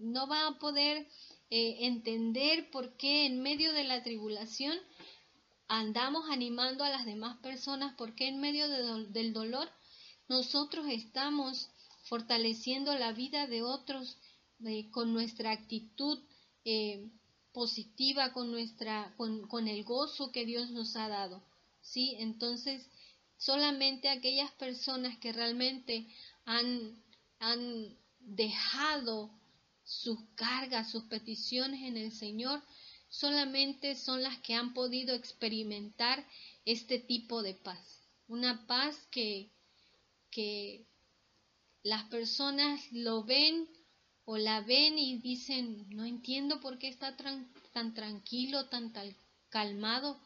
no 0.00 0.26
va 0.26 0.48
a 0.48 0.58
poder 0.58 1.06
eh, 1.50 1.86
entender 1.86 2.70
por 2.70 2.96
qué 2.96 3.26
en 3.26 3.42
medio 3.42 3.72
de 3.72 3.84
la 3.84 4.02
tribulación 4.02 4.76
andamos 5.68 6.28
animando 6.30 6.84
a 6.84 6.90
las 6.90 7.04
demás 7.04 7.38
personas, 7.38 7.94
por 7.94 8.14
qué 8.14 8.28
en 8.28 8.40
medio 8.40 8.68
del 8.68 9.32
dolor 9.32 9.68
nosotros 10.28 10.86
estamos 10.88 11.70
fortaleciendo 12.04 12.96
la 12.96 13.12
vida 13.12 13.46
de 13.46 13.62
otros 13.62 14.18
con 14.90 15.12
nuestra 15.12 15.50
actitud 15.50 16.18
eh, 16.64 17.10
positiva, 17.52 18.32
con, 18.32 18.50
nuestra, 18.50 19.14
con, 19.16 19.46
con 19.48 19.68
el 19.68 19.84
gozo 19.84 20.32
que 20.32 20.44
Dios 20.44 20.70
nos 20.70 20.96
ha 20.96 21.08
dado. 21.08 21.42
¿sí? 21.80 22.16
Entonces, 22.18 22.88
solamente 23.36 24.08
aquellas 24.08 24.50
personas 24.52 25.18
que 25.18 25.32
realmente 25.32 26.06
han, 26.44 27.02
han 27.38 27.96
dejado 28.20 29.30
sus 29.86 30.18
cargas, 30.34 30.90
sus 30.90 31.04
peticiones 31.04 31.82
en 31.82 31.96
el 31.96 32.12
Señor, 32.12 32.62
solamente 33.08 33.94
son 33.94 34.22
las 34.22 34.38
que 34.40 34.54
han 34.54 34.74
podido 34.74 35.14
experimentar 35.14 36.26
este 36.64 36.98
tipo 36.98 37.42
de 37.42 37.54
paz. 37.54 38.02
Una 38.26 38.66
paz 38.66 39.06
que, 39.12 39.52
que 40.30 40.84
las 41.84 42.02
personas 42.04 42.80
lo 42.90 43.22
ven 43.22 43.68
o 44.24 44.36
la 44.36 44.60
ven 44.60 44.98
y 44.98 45.18
dicen, 45.18 45.86
no 45.90 46.04
entiendo 46.04 46.60
por 46.60 46.78
qué 46.78 46.88
está 46.88 47.16
tan 47.16 47.94
tranquilo, 47.94 48.66
tan 48.66 48.92
calmado, 49.50 50.20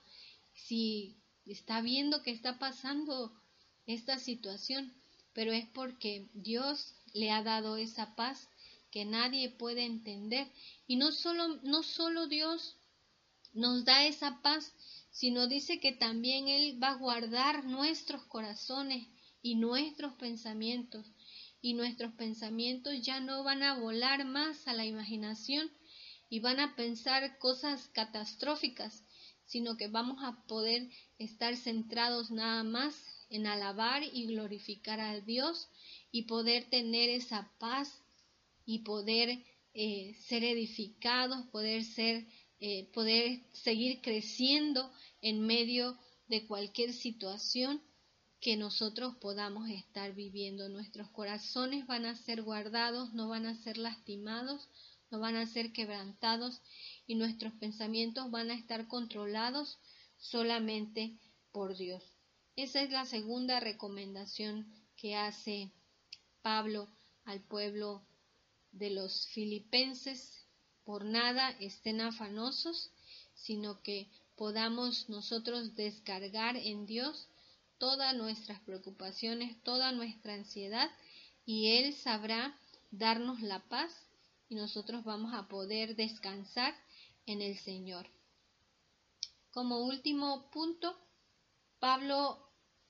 si 0.54 1.18
está 1.44 1.82
viendo 1.82 2.22
que 2.22 2.30
está 2.30 2.58
pasando 2.58 3.38
esta 3.86 4.18
situación, 4.18 4.94
pero 5.34 5.52
es 5.52 5.66
porque 5.68 6.30
Dios 6.32 6.94
le 7.12 7.30
ha 7.30 7.42
dado 7.42 7.76
esa 7.76 8.14
paz 8.16 8.48
que 8.90 9.04
nadie 9.04 9.50
puede 9.50 9.84
entender. 9.84 10.46
Y 10.86 10.96
no 10.96 11.12
solo, 11.12 11.60
no 11.62 11.82
solo 11.82 12.26
Dios 12.26 12.76
nos 13.52 13.84
da 13.84 14.06
esa 14.06 14.40
paz, 14.42 14.72
sino 15.10 15.46
dice 15.46 15.80
que 15.80 15.92
también 15.92 16.48
Él 16.48 16.82
va 16.82 16.90
a 16.90 16.98
guardar 16.98 17.64
nuestros 17.64 18.24
corazones 18.24 19.06
y 19.42 19.56
nuestros 19.56 20.14
pensamientos. 20.14 21.06
Y 21.62 21.74
nuestros 21.74 22.12
pensamientos 22.14 22.94
ya 23.02 23.20
no 23.20 23.44
van 23.44 23.62
a 23.62 23.78
volar 23.78 24.24
más 24.24 24.66
a 24.66 24.72
la 24.72 24.86
imaginación 24.86 25.70
y 26.30 26.40
van 26.40 26.60
a 26.60 26.74
pensar 26.74 27.38
cosas 27.38 27.88
catastróficas, 27.88 29.04
sino 29.44 29.76
que 29.76 29.88
vamos 29.88 30.22
a 30.22 30.46
poder 30.46 30.88
estar 31.18 31.56
centrados 31.56 32.30
nada 32.30 32.62
más 32.62 32.94
en 33.28 33.46
alabar 33.46 34.02
y 34.04 34.26
glorificar 34.26 35.00
a 35.00 35.20
Dios 35.20 35.68
y 36.10 36.22
poder 36.22 36.70
tener 36.70 37.10
esa 37.10 37.50
paz 37.58 37.99
y 38.70 38.78
poder 38.84 39.44
eh, 39.74 40.14
ser 40.28 40.44
edificados, 40.44 41.44
poder 41.48 41.82
ser, 41.82 42.24
eh, 42.60 42.88
poder 42.92 43.42
seguir 43.52 44.00
creciendo 44.00 44.92
en 45.20 45.44
medio 45.44 45.98
de 46.28 46.46
cualquier 46.46 46.92
situación 46.92 47.82
que 48.40 48.56
nosotros 48.56 49.16
podamos 49.16 49.68
estar 49.70 50.14
viviendo. 50.14 50.68
Nuestros 50.68 51.10
corazones 51.10 51.84
van 51.88 52.06
a 52.06 52.14
ser 52.14 52.42
guardados, 52.42 53.12
no 53.12 53.28
van 53.28 53.44
a 53.46 53.56
ser 53.56 53.76
lastimados, 53.76 54.68
no 55.10 55.18
van 55.18 55.34
a 55.34 55.46
ser 55.46 55.72
quebrantados 55.72 56.62
y 57.08 57.16
nuestros 57.16 57.52
pensamientos 57.54 58.30
van 58.30 58.52
a 58.52 58.54
estar 58.54 58.86
controlados 58.86 59.80
solamente 60.16 61.18
por 61.50 61.76
Dios. 61.76 62.04
Esa 62.54 62.82
es 62.82 62.90
la 62.92 63.04
segunda 63.04 63.58
recomendación 63.58 64.72
que 64.94 65.16
hace 65.16 65.72
Pablo 66.40 66.88
al 67.24 67.40
pueblo 67.42 68.06
de 68.72 68.90
los 68.90 69.26
filipenses. 69.28 70.46
Por 70.84 71.04
nada 71.04 71.50
estén 71.60 72.00
afanosos, 72.00 72.90
sino 73.34 73.82
que 73.82 74.08
podamos 74.36 75.08
nosotros 75.08 75.76
descargar 75.76 76.56
en 76.56 76.86
Dios 76.86 77.28
todas 77.78 78.14
nuestras 78.14 78.60
preocupaciones, 78.60 79.62
toda 79.62 79.92
nuestra 79.92 80.34
ansiedad, 80.34 80.90
y 81.46 81.78
Él 81.78 81.94
sabrá 81.94 82.58
darnos 82.90 83.40
la 83.40 83.60
paz 83.68 83.92
y 84.48 84.54
nosotros 84.54 85.04
vamos 85.04 85.32
a 85.34 85.48
poder 85.48 85.96
descansar 85.96 86.74
en 87.26 87.40
el 87.40 87.56
Señor. 87.58 88.10
Como 89.52 89.84
último 89.84 90.50
punto, 90.50 90.96
Pablo 91.78 92.38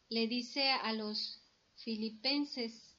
le 0.08 0.26
dice 0.26 0.70
a 0.70 0.92
los 0.92 1.40
filipenses, 1.76 2.89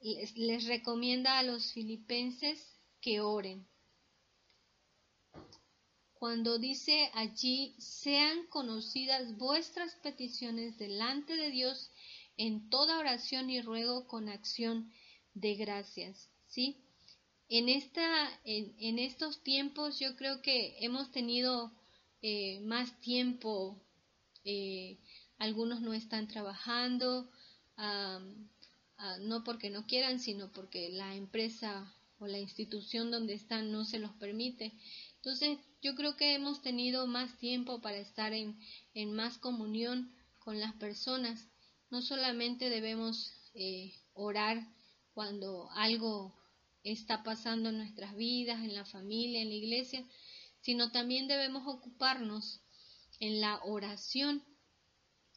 les, 0.00 0.64
recomienda 0.66 1.38
a 1.38 1.42
los 1.42 1.72
filipenses 1.72 2.78
que 3.00 3.20
oren. 3.20 3.66
Cuando 6.14 6.58
dice 6.58 7.10
allí, 7.14 7.76
sean 7.78 8.46
conocidas 8.48 9.36
vuestras 9.36 9.94
peticiones 10.02 10.76
delante 10.76 11.36
de 11.36 11.50
Dios 11.50 11.90
en 12.36 12.68
toda 12.70 12.98
oración 12.98 13.50
y 13.50 13.60
ruego 13.60 14.06
con 14.08 14.28
acción 14.28 14.92
de 15.34 15.54
gracias. 15.54 16.28
¿Sí? 16.48 16.82
En, 17.48 17.68
esta, 17.68 18.40
en, 18.44 18.98
estos 18.98 19.42
tiempos 19.42 19.98
yo 19.98 20.16
creo 20.16 20.42
que 20.42 20.76
hemos 20.80 21.10
tenido 21.12 21.72
eh, 22.20 22.60
más 22.60 23.00
tiempo, 23.00 23.80
eh, 24.44 24.98
algunos 25.38 25.80
no 25.80 25.94
están 25.94 26.26
trabajando, 26.26 27.30
no 29.20 29.44
porque 29.44 29.70
no 29.70 29.86
quieran, 29.86 30.20
sino 30.20 30.50
porque 30.52 30.88
la 30.90 31.14
empresa 31.14 31.94
o 32.18 32.26
la 32.26 32.38
institución 32.38 33.10
donde 33.10 33.34
están 33.34 33.70
no 33.70 33.84
se 33.84 33.98
los 33.98 34.12
permite. 34.12 34.72
Entonces 35.16 35.58
yo 35.82 35.94
creo 35.94 36.16
que 36.16 36.34
hemos 36.34 36.62
tenido 36.62 37.06
más 37.06 37.38
tiempo 37.38 37.80
para 37.80 37.98
estar 37.98 38.32
en, 38.32 38.58
en 38.94 39.14
más 39.14 39.38
comunión 39.38 40.12
con 40.38 40.58
las 40.58 40.74
personas. 40.74 41.48
No 41.90 42.02
solamente 42.02 42.70
debemos 42.70 43.32
eh, 43.54 43.94
orar 44.14 44.66
cuando 45.14 45.70
algo 45.72 46.34
está 46.82 47.22
pasando 47.22 47.68
en 47.68 47.78
nuestras 47.78 48.16
vidas, 48.16 48.60
en 48.60 48.74
la 48.74 48.84
familia, 48.84 49.42
en 49.42 49.48
la 49.48 49.54
iglesia, 49.54 50.04
sino 50.60 50.90
también 50.90 51.28
debemos 51.28 51.66
ocuparnos 51.66 52.60
en 53.20 53.40
la 53.40 53.60
oración. 53.64 54.42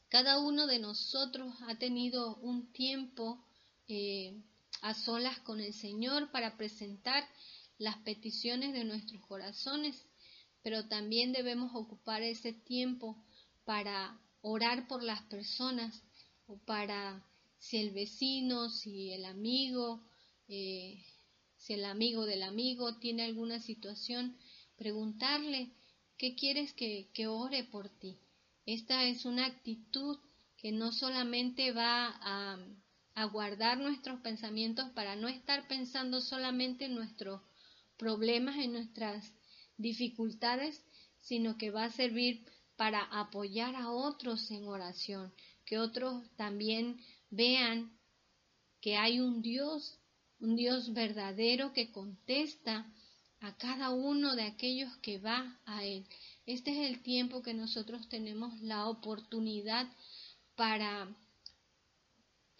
Cada 0.09 0.39
uno 0.39 0.67
de 0.67 0.79
nosotros 0.79 1.53
ha 1.67 1.75
tenido 1.77 2.35
un 2.37 2.71
tiempo 2.71 3.43
eh, 3.87 4.41
a 4.81 4.93
solas 4.93 5.39
con 5.39 5.59
el 5.59 5.73
Señor 5.73 6.31
para 6.31 6.57
presentar 6.57 7.27
las 7.77 7.97
peticiones 7.97 8.73
de 8.73 8.83
nuestros 8.83 9.25
corazones, 9.25 10.05
pero 10.61 10.87
también 10.87 11.31
debemos 11.31 11.71
ocupar 11.73 12.21
ese 12.21 12.53
tiempo 12.53 13.17
para 13.65 14.19
orar 14.41 14.87
por 14.87 15.03
las 15.03 15.21
personas 15.23 16.03
o 16.47 16.57
para 16.59 17.25
si 17.57 17.77
el 17.77 17.91
vecino, 17.91 18.69
si 18.69 19.11
el 19.13 19.25
amigo, 19.25 20.01
eh, 20.47 21.03
si 21.57 21.73
el 21.73 21.85
amigo 21.85 22.25
del 22.25 22.43
amigo 22.43 22.97
tiene 22.97 23.23
alguna 23.23 23.59
situación, 23.59 24.35
preguntarle 24.77 25.71
qué 26.17 26.35
quieres 26.35 26.73
que, 26.73 27.09
que 27.13 27.27
ore 27.27 27.63
por 27.63 27.89
ti. 27.89 28.17
Esta 28.65 29.05
es 29.05 29.25
una 29.25 29.45
actitud 29.45 30.17
que 30.57 30.71
no 30.71 30.91
solamente 30.91 31.71
va 31.71 32.07
a, 32.21 32.59
a 33.21 33.25
guardar 33.25 33.77
nuestros 33.77 34.19
pensamientos 34.21 34.89
para 34.91 35.15
no 35.15 35.27
estar 35.27 35.67
pensando 35.67 36.21
solamente 36.21 36.85
en 36.85 36.95
nuestros 36.95 37.41
problemas, 37.97 38.57
en 38.57 38.73
nuestras 38.73 39.23
dificultades, 39.77 40.83
sino 41.21 41.57
que 41.57 41.69
va 41.69 41.85
a 41.85 41.91
servir 41.91 42.43
para 42.75 43.03
apoyar 43.03 43.75
a 43.75 43.91
otros 43.91 44.49
en 44.49 44.67
oración, 44.67 45.31
que 45.65 45.77
otros 45.77 46.23
también 46.35 46.99
vean 47.29 47.91
que 48.81 48.97
hay 48.97 49.19
un 49.19 49.43
Dios, 49.43 49.99
un 50.39 50.55
Dios 50.55 50.91
verdadero 50.93 51.73
que 51.73 51.91
contesta 51.91 52.91
a 53.39 53.55
cada 53.57 53.91
uno 53.91 54.35
de 54.35 54.43
aquellos 54.43 54.95
que 54.97 55.19
va 55.19 55.59
a 55.65 55.83
Él. 55.83 56.07
Este 56.47 56.71
es 56.71 56.89
el 56.89 57.03
tiempo 57.03 57.43
que 57.43 57.53
nosotros 57.53 58.09
tenemos 58.09 58.59
la 58.61 58.87
oportunidad 58.87 59.87
para 60.55 61.07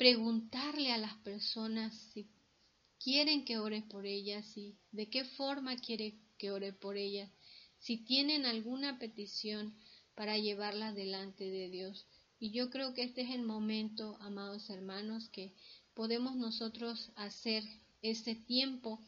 preguntarle 0.02 0.92
a 0.92 0.98
las 0.98 1.14
personas 1.18 1.94
si 2.12 2.28
quieren 2.98 3.46
que 3.46 3.60
ore 3.60 3.84
por 3.84 4.08
ellas, 4.08 4.58
y 4.58 4.76
de 4.92 5.12
qué 5.12 5.26
forma 5.26 5.76
quiere 5.76 6.16
que 6.40 6.50
ore 6.50 6.74
por 6.74 6.98
ellas, 6.98 7.30
si 7.78 7.98
tienen 7.98 8.48
alguna 8.48 8.98
petición 8.98 9.76
para 10.16 10.40
llevarla 10.40 10.92
delante 10.92 11.44
de 11.44 11.70
Dios. 11.70 12.08
Y 12.40 12.50
yo 12.50 12.72
creo 12.72 12.96
que 12.96 13.04
este 13.04 13.22
es 13.22 13.30
el 13.30 13.44
momento, 13.44 14.18
amados 14.22 14.72
hermanos, 14.72 15.30
que 15.30 15.54
podemos 15.94 16.36
nosotros 16.36 17.12
hacer 17.16 17.64
este 18.02 18.34
tiempo 18.34 19.00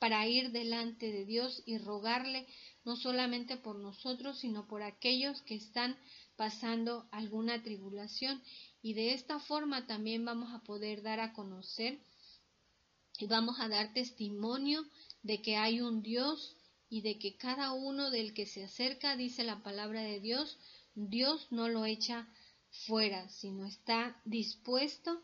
para 0.00 0.26
ir 0.26 0.50
delante 0.50 1.12
de 1.12 1.26
Dios 1.26 1.62
y 1.64 1.78
rogarle 1.78 2.44
no 2.84 2.96
solamente 2.96 3.56
por 3.56 3.76
nosotros, 3.76 4.40
sino 4.40 4.66
por 4.66 4.82
aquellos 4.82 5.40
que 5.42 5.54
están 5.54 5.96
pasando 6.40 7.06
alguna 7.10 7.62
tribulación. 7.62 8.42
Y 8.80 8.94
de 8.94 9.12
esta 9.12 9.40
forma 9.40 9.86
también 9.86 10.24
vamos 10.24 10.54
a 10.54 10.60
poder 10.60 11.02
dar 11.02 11.20
a 11.20 11.34
conocer 11.34 12.00
y 13.18 13.26
vamos 13.26 13.60
a 13.60 13.68
dar 13.68 13.92
testimonio 13.92 14.86
de 15.22 15.42
que 15.42 15.58
hay 15.58 15.82
un 15.82 16.00
Dios 16.00 16.56
y 16.88 17.02
de 17.02 17.18
que 17.18 17.36
cada 17.36 17.72
uno 17.72 18.10
del 18.10 18.32
que 18.32 18.46
se 18.46 18.64
acerca, 18.64 19.16
dice 19.16 19.44
la 19.44 19.62
palabra 19.62 20.00
de 20.00 20.18
Dios, 20.18 20.56
Dios 20.94 21.46
no 21.50 21.68
lo 21.68 21.84
echa 21.84 22.26
fuera, 22.86 23.28
sino 23.28 23.66
está 23.66 24.18
dispuesto 24.24 25.20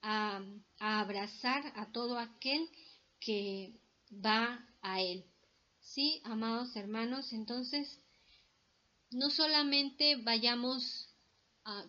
a, 0.00 0.42
a 0.78 1.00
abrazar 1.00 1.74
a 1.76 1.92
todo 1.92 2.18
aquel 2.18 2.70
que 3.20 3.78
va 4.10 4.66
a 4.80 5.02
Él. 5.02 5.26
Sí, 5.82 6.22
amados 6.24 6.74
hermanos, 6.74 7.34
entonces 7.34 8.00
no 9.14 9.30
solamente 9.30 10.16
vayamos 10.16 11.08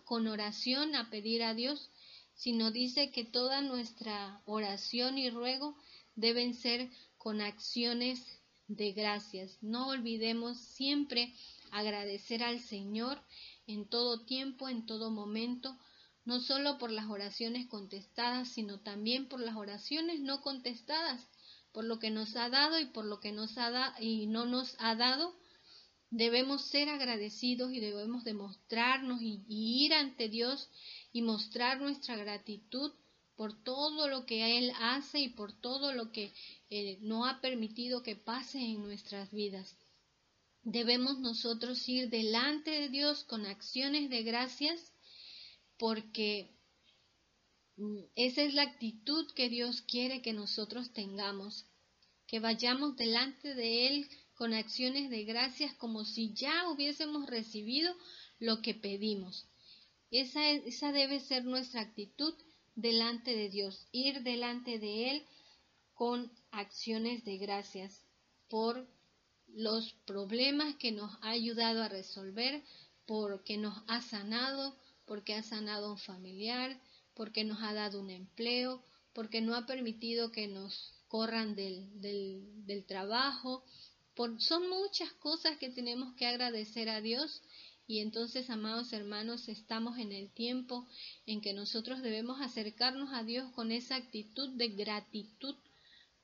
con 0.04 0.26
oración 0.26 0.94
a 0.94 1.10
pedir 1.10 1.42
a 1.42 1.54
Dios, 1.54 1.90
sino 2.34 2.70
dice 2.70 3.10
que 3.10 3.24
toda 3.24 3.60
nuestra 3.60 4.40
oración 4.46 5.18
y 5.18 5.28
ruego 5.30 5.76
deben 6.14 6.54
ser 6.54 6.90
con 7.18 7.40
acciones 7.40 8.40
de 8.68 8.92
gracias. 8.92 9.58
No 9.60 9.88
olvidemos 9.88 10.58
siempre 10.58 11.34
agradecer 11.70 12.42
al 12.42 12.60
Señor 12.60 13.20
en 13.66 13.88
todo 13.88 14.24
tiempo, 14.24 14.68
en 14.68 14.86
todo 14.86 15.10
momento, 15.10 15.76
no 16.24 16.40
solo 16.40 16.78
por 16.78 16.90
las 16.90 17.06
oraciones 17.06 17.66
contestadas, 17.66 18.48
sino 18.48 18.80
también 18.80 19.28
por 19.28 19.40
las 19.40 19.56
oraciones 19.56 20.20
no 20.20 20.40
contestadas, 20.40 21.28
por 21.72 21.84
lo 21.84 21.98
que 21.98 22.10
nos 22.10 22.36
ha 22.36 22.48
dado 22.48 22.78
y 22.78 22.86
por 22.86 23.04
lo 23.04 23.20
que 23.20 23.32
nos 23.32 23.58
ha 23.58 23.70
dado 23.70 23.94
y 24.00 24.26
no 24.26 24.46
nos 24.46 24.76
ha 24.78 24.94
dado. 24.94 25.34
Debemos 26.16 26.64
ser 26.64 26.88
agradecidos 26.88 27.74
y 27.74 27.80
debemos 27.80 28.24
demostrarnos 28.24 29.20
y 29.20 29.44
ir 29.48 29.92
ante 29.92 30.30
Dios 30.30 30.70
y 31.12 31.20
mostrar 31.20 31.78
nuestra 31.78 32.16
gratitud 32.16 32.90
por 33.34 33.62
todo 33.62 34.08
lo 34.08 34.24
que 34.24 34.56
Él 34.56 34.72
hace 34.80 35.20
y 35.20 35.28
por 35.28 35.52
todo 35.52 35.92
lo 35.92 36.12
que 36.12 36.32
eh, 36.70 36.96
no 37.02 37.26
ha 37.26 37.42
permitido 37.42 38.02
que 38.02 38.16
pase 38.16 38.58
en 38.58 38.80
nuestras 38.80 39.30
vidas. 39.30 39.76
Debemos 40.62 41.18
nosotros 41.18 41.86
ir 41.86 42.08
delante 42.08 42.70
de 42.70 42.88
Dios 42.88 43.22
con 43.24 43.44
acciones 43.44 44.08
de 44.08 44.22
gracias 44.22 44.94
porque 45.76 46.56
mm, 47.76 48.04
esa 48.14 48.40
es 48.40 48.54
la 48.54 48.62
actitud 48.62 49.30
que 49.34 49.50
Dios 49.50 49.82
quiere 49.82 50.22
que 50.22 50.32
nosotros 50.32 50.94
tengamos, 50.94 51.66
que 52.26 52.40
vayamos 52.40 52.96
delante 52.96 53.54
de 53.54 53.88
Él 53.88 54.08
con 54.36 54.54
acciones 54.54 55.10
de 55.10 55.24
gracias 55.24 55.74
como 55.74 56.04
si 56.04 56.32
ya 56.34 56.68
hubiésemos 56.70 57.26
recibido 57.26 57.94
lo 58.38 58.62
que 58.62 58.74
pedimos. 58.74 59.46
Esa, 60.10 60.50
esa 60.50 60.92
debe 60.92 61.20
ser 61.20 61.44
nuestra 61.44 61.80
actitud 61.80 62.34
delante 62.74 63.34
de 63.34 63.48
Dios, 63.48 63.88
ir 63.92 64.22
delante 64.22 64.78
de 64.78 65.10
Él 65.10 65.26
con 65.94 66.30
acciones 66.50 67.24
de 67.24 67.38
gracias 67.38 68.06
por 68.48 68.86
los 69.48 69.94
problemas 70.04 70.76
que 70.76 70.92
nos 70.92 71.10
ha 71.22 71.30
ayudado 71.30 71.82
a 71.82 71.88
resolver, 71.88 72.62
porque 73.06 73.56
nos 73.56 73.82
ha 73.88 74.02
sanado, 74.02 74.76
porque 75.06 75.34
ha 75.34 75.42
sanado 75.42 75.86
a 75.86 75.92
un 75.92 75.98
familiar, 75.98 76.78
porque 77.14 77.44
nos 77.44 77.62
ha 77.62 77.72
dado 77.72 78.00
un 78.00 78.10
empleo, 78.10 78.84
porque 79.14 79.40
no 79.40 79.54
ha 79.54 79.64
permitido 79.64 80.30
que 80.30 80.48
nos 80.48 80.92
corran 81.08 81.54
del, 81.54 82.00
del, 82.00 82.66
del 82.66 82.84
trabajo. 82.84 83.64
Por, 84.16 84.40
son 84.40 84.68
muchas 84.68 85.12
cosas 85.12 85.56
que 85.58 85.70
tenemos 85.70 86.14
que 86.16 86.26
agradecer 86.26 86.88
a 86.88 87.00
Dios 87.00 87.42
y 87.86 88.00
entonces, 88.00 88.50
amados 88.50 88.92
hermanos, 88.92 89.48
estamos 89.48 89.98
en 89.98 90.10
el 90.10 90.28
tiempo 90.30 90.88
en 91.24 91.40
que 91.40 91.52
nosotros 91.52 92.02
debemos 92.02 92.40
acercarnos 92.40 93.12
a 93.12 93.22
Dios 93.22 93.52
con 93.52 93.70
esa 93.70 93.94
actitud 93.94 94.48
de 94.56 94.68
gratitud 94.70 95.54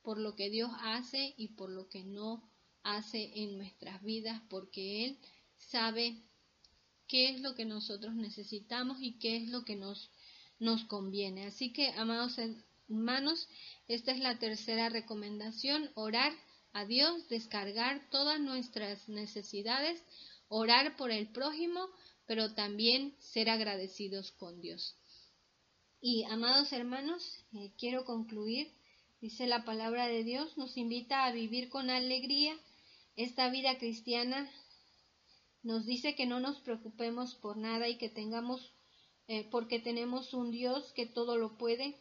por 0.01 0.17
lo 0.17 0.35
que 0.35 0.49
Dios 0.49 0.69
hace 0.81 1.33
y 1.37 1.49
por 1.49 1.69
lo 1.69 1.87
que 1.87 2.03
no 2.03 2.43
hace 2.83 3.31
en 3.35 3.57
nuestras 3.57 4.03
vidas, 4.03 4.41
porque 4.49 5.05
Él 5.05 5.17
sabe 5.57 6.21
qué 7.07 7.29
es 7.29 7.39
lo 7.39 7.55
que 7.55 7.63
nosotros 7.63 8.13
necesitamos 8.13 8.97
y 9.01 9.13
qué 9.19 9.37
es 9.37 9.47
lo 9.47 9.63
que 9.63 9.77
nos, 9.77 10.09
nos 10.59 10.83
conviene. 10.85 11.45
Así 11.45 11.71
que, 11.71 11.91
amados 11.91 12.37
hermanos, 12.89 13.47
esta 13.87 14.11
es 14.11 14.19
la 14.19 14.37
tercera 14.37 14.89
recomendación, 14.89 15.89
orar 15.95 16.33
a 16.73 16.85
Dios, 16.85 17.29
descargar 17.29 18.09
todas 18.09 18.39
nuestras 18.39 19.07
necesidades 19.07 20.03
orar 20.55 20.95
por 20.97 21.11
el 21.11 21.29
prójimo, 21.29 21.87
pero 22.27 22.53
también 22.53 23.15
ser 23.19 23.49
agradecidos 23.49 24.31
con 24.31 24.61
Dios. 24.61 24.95
Y 25.99 26.23
amados 26.25 26.71
hermanos, 26.73 27.39
eh, 27.53 27.71
quiero 27.77 28.05
concluir. 28.05 28.71
Dice 29.21 29.47
la 29.47 29.63
palabra 29.63 30.07
de 30.07 30.23
Dios, 30.23 30.57
nos 30.57 30.77
invita 30.77 31.25
a 31.25 31.31
vivir 31.31 31.69
con 31.69 31.89
alegría 31.89 32.55
esta 33.15 33.49
vida 33.49 33.77
cristiana. 33.77 34.49
Nos 35.63 35.85
dice 35.85 36.13
que 36.13 36.25
no 36.25 36.39
nos 36.39 36.59
preocupemos 36.59 37.35
por 37.35 37.57
nada 37.57 37.87
y 37.87 37.97
que 37.97 38.09
tengamos, 38.09 38.73
eh, 39.27 39.47
porque 39.49 39.79
tenemos 39.79 40.33
un 40.33 40.51
Dios 40.51 40.91
que 40.93 41.05
todo 41.05 41.37
lo 41.37 41.57
puede 41.57 41.97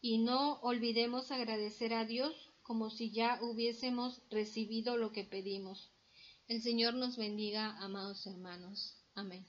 y 0.00 0.18
no 0.18 0.60
olvidemos 0.60 1.30
agradecer 1.32 1.92
a 1.92 2.04
Dios 2.04 2.34
como 2.70 2.88
si 2.88 3.10
ya 3.10 3.40
hubiésemos 3.42 4.22
recibido 4.30 4.96
lo 4.96 5.10
que 5.10 5.24
pedimos. 5.24 5.90
El 6.46 6.62
Señor 6.62 6.94
nos 6.94 7.16
bendiga, 7.16 7.76
amados 7.80 8.24
hermanos. 8.28 8.94
Amén. 9.16 9.44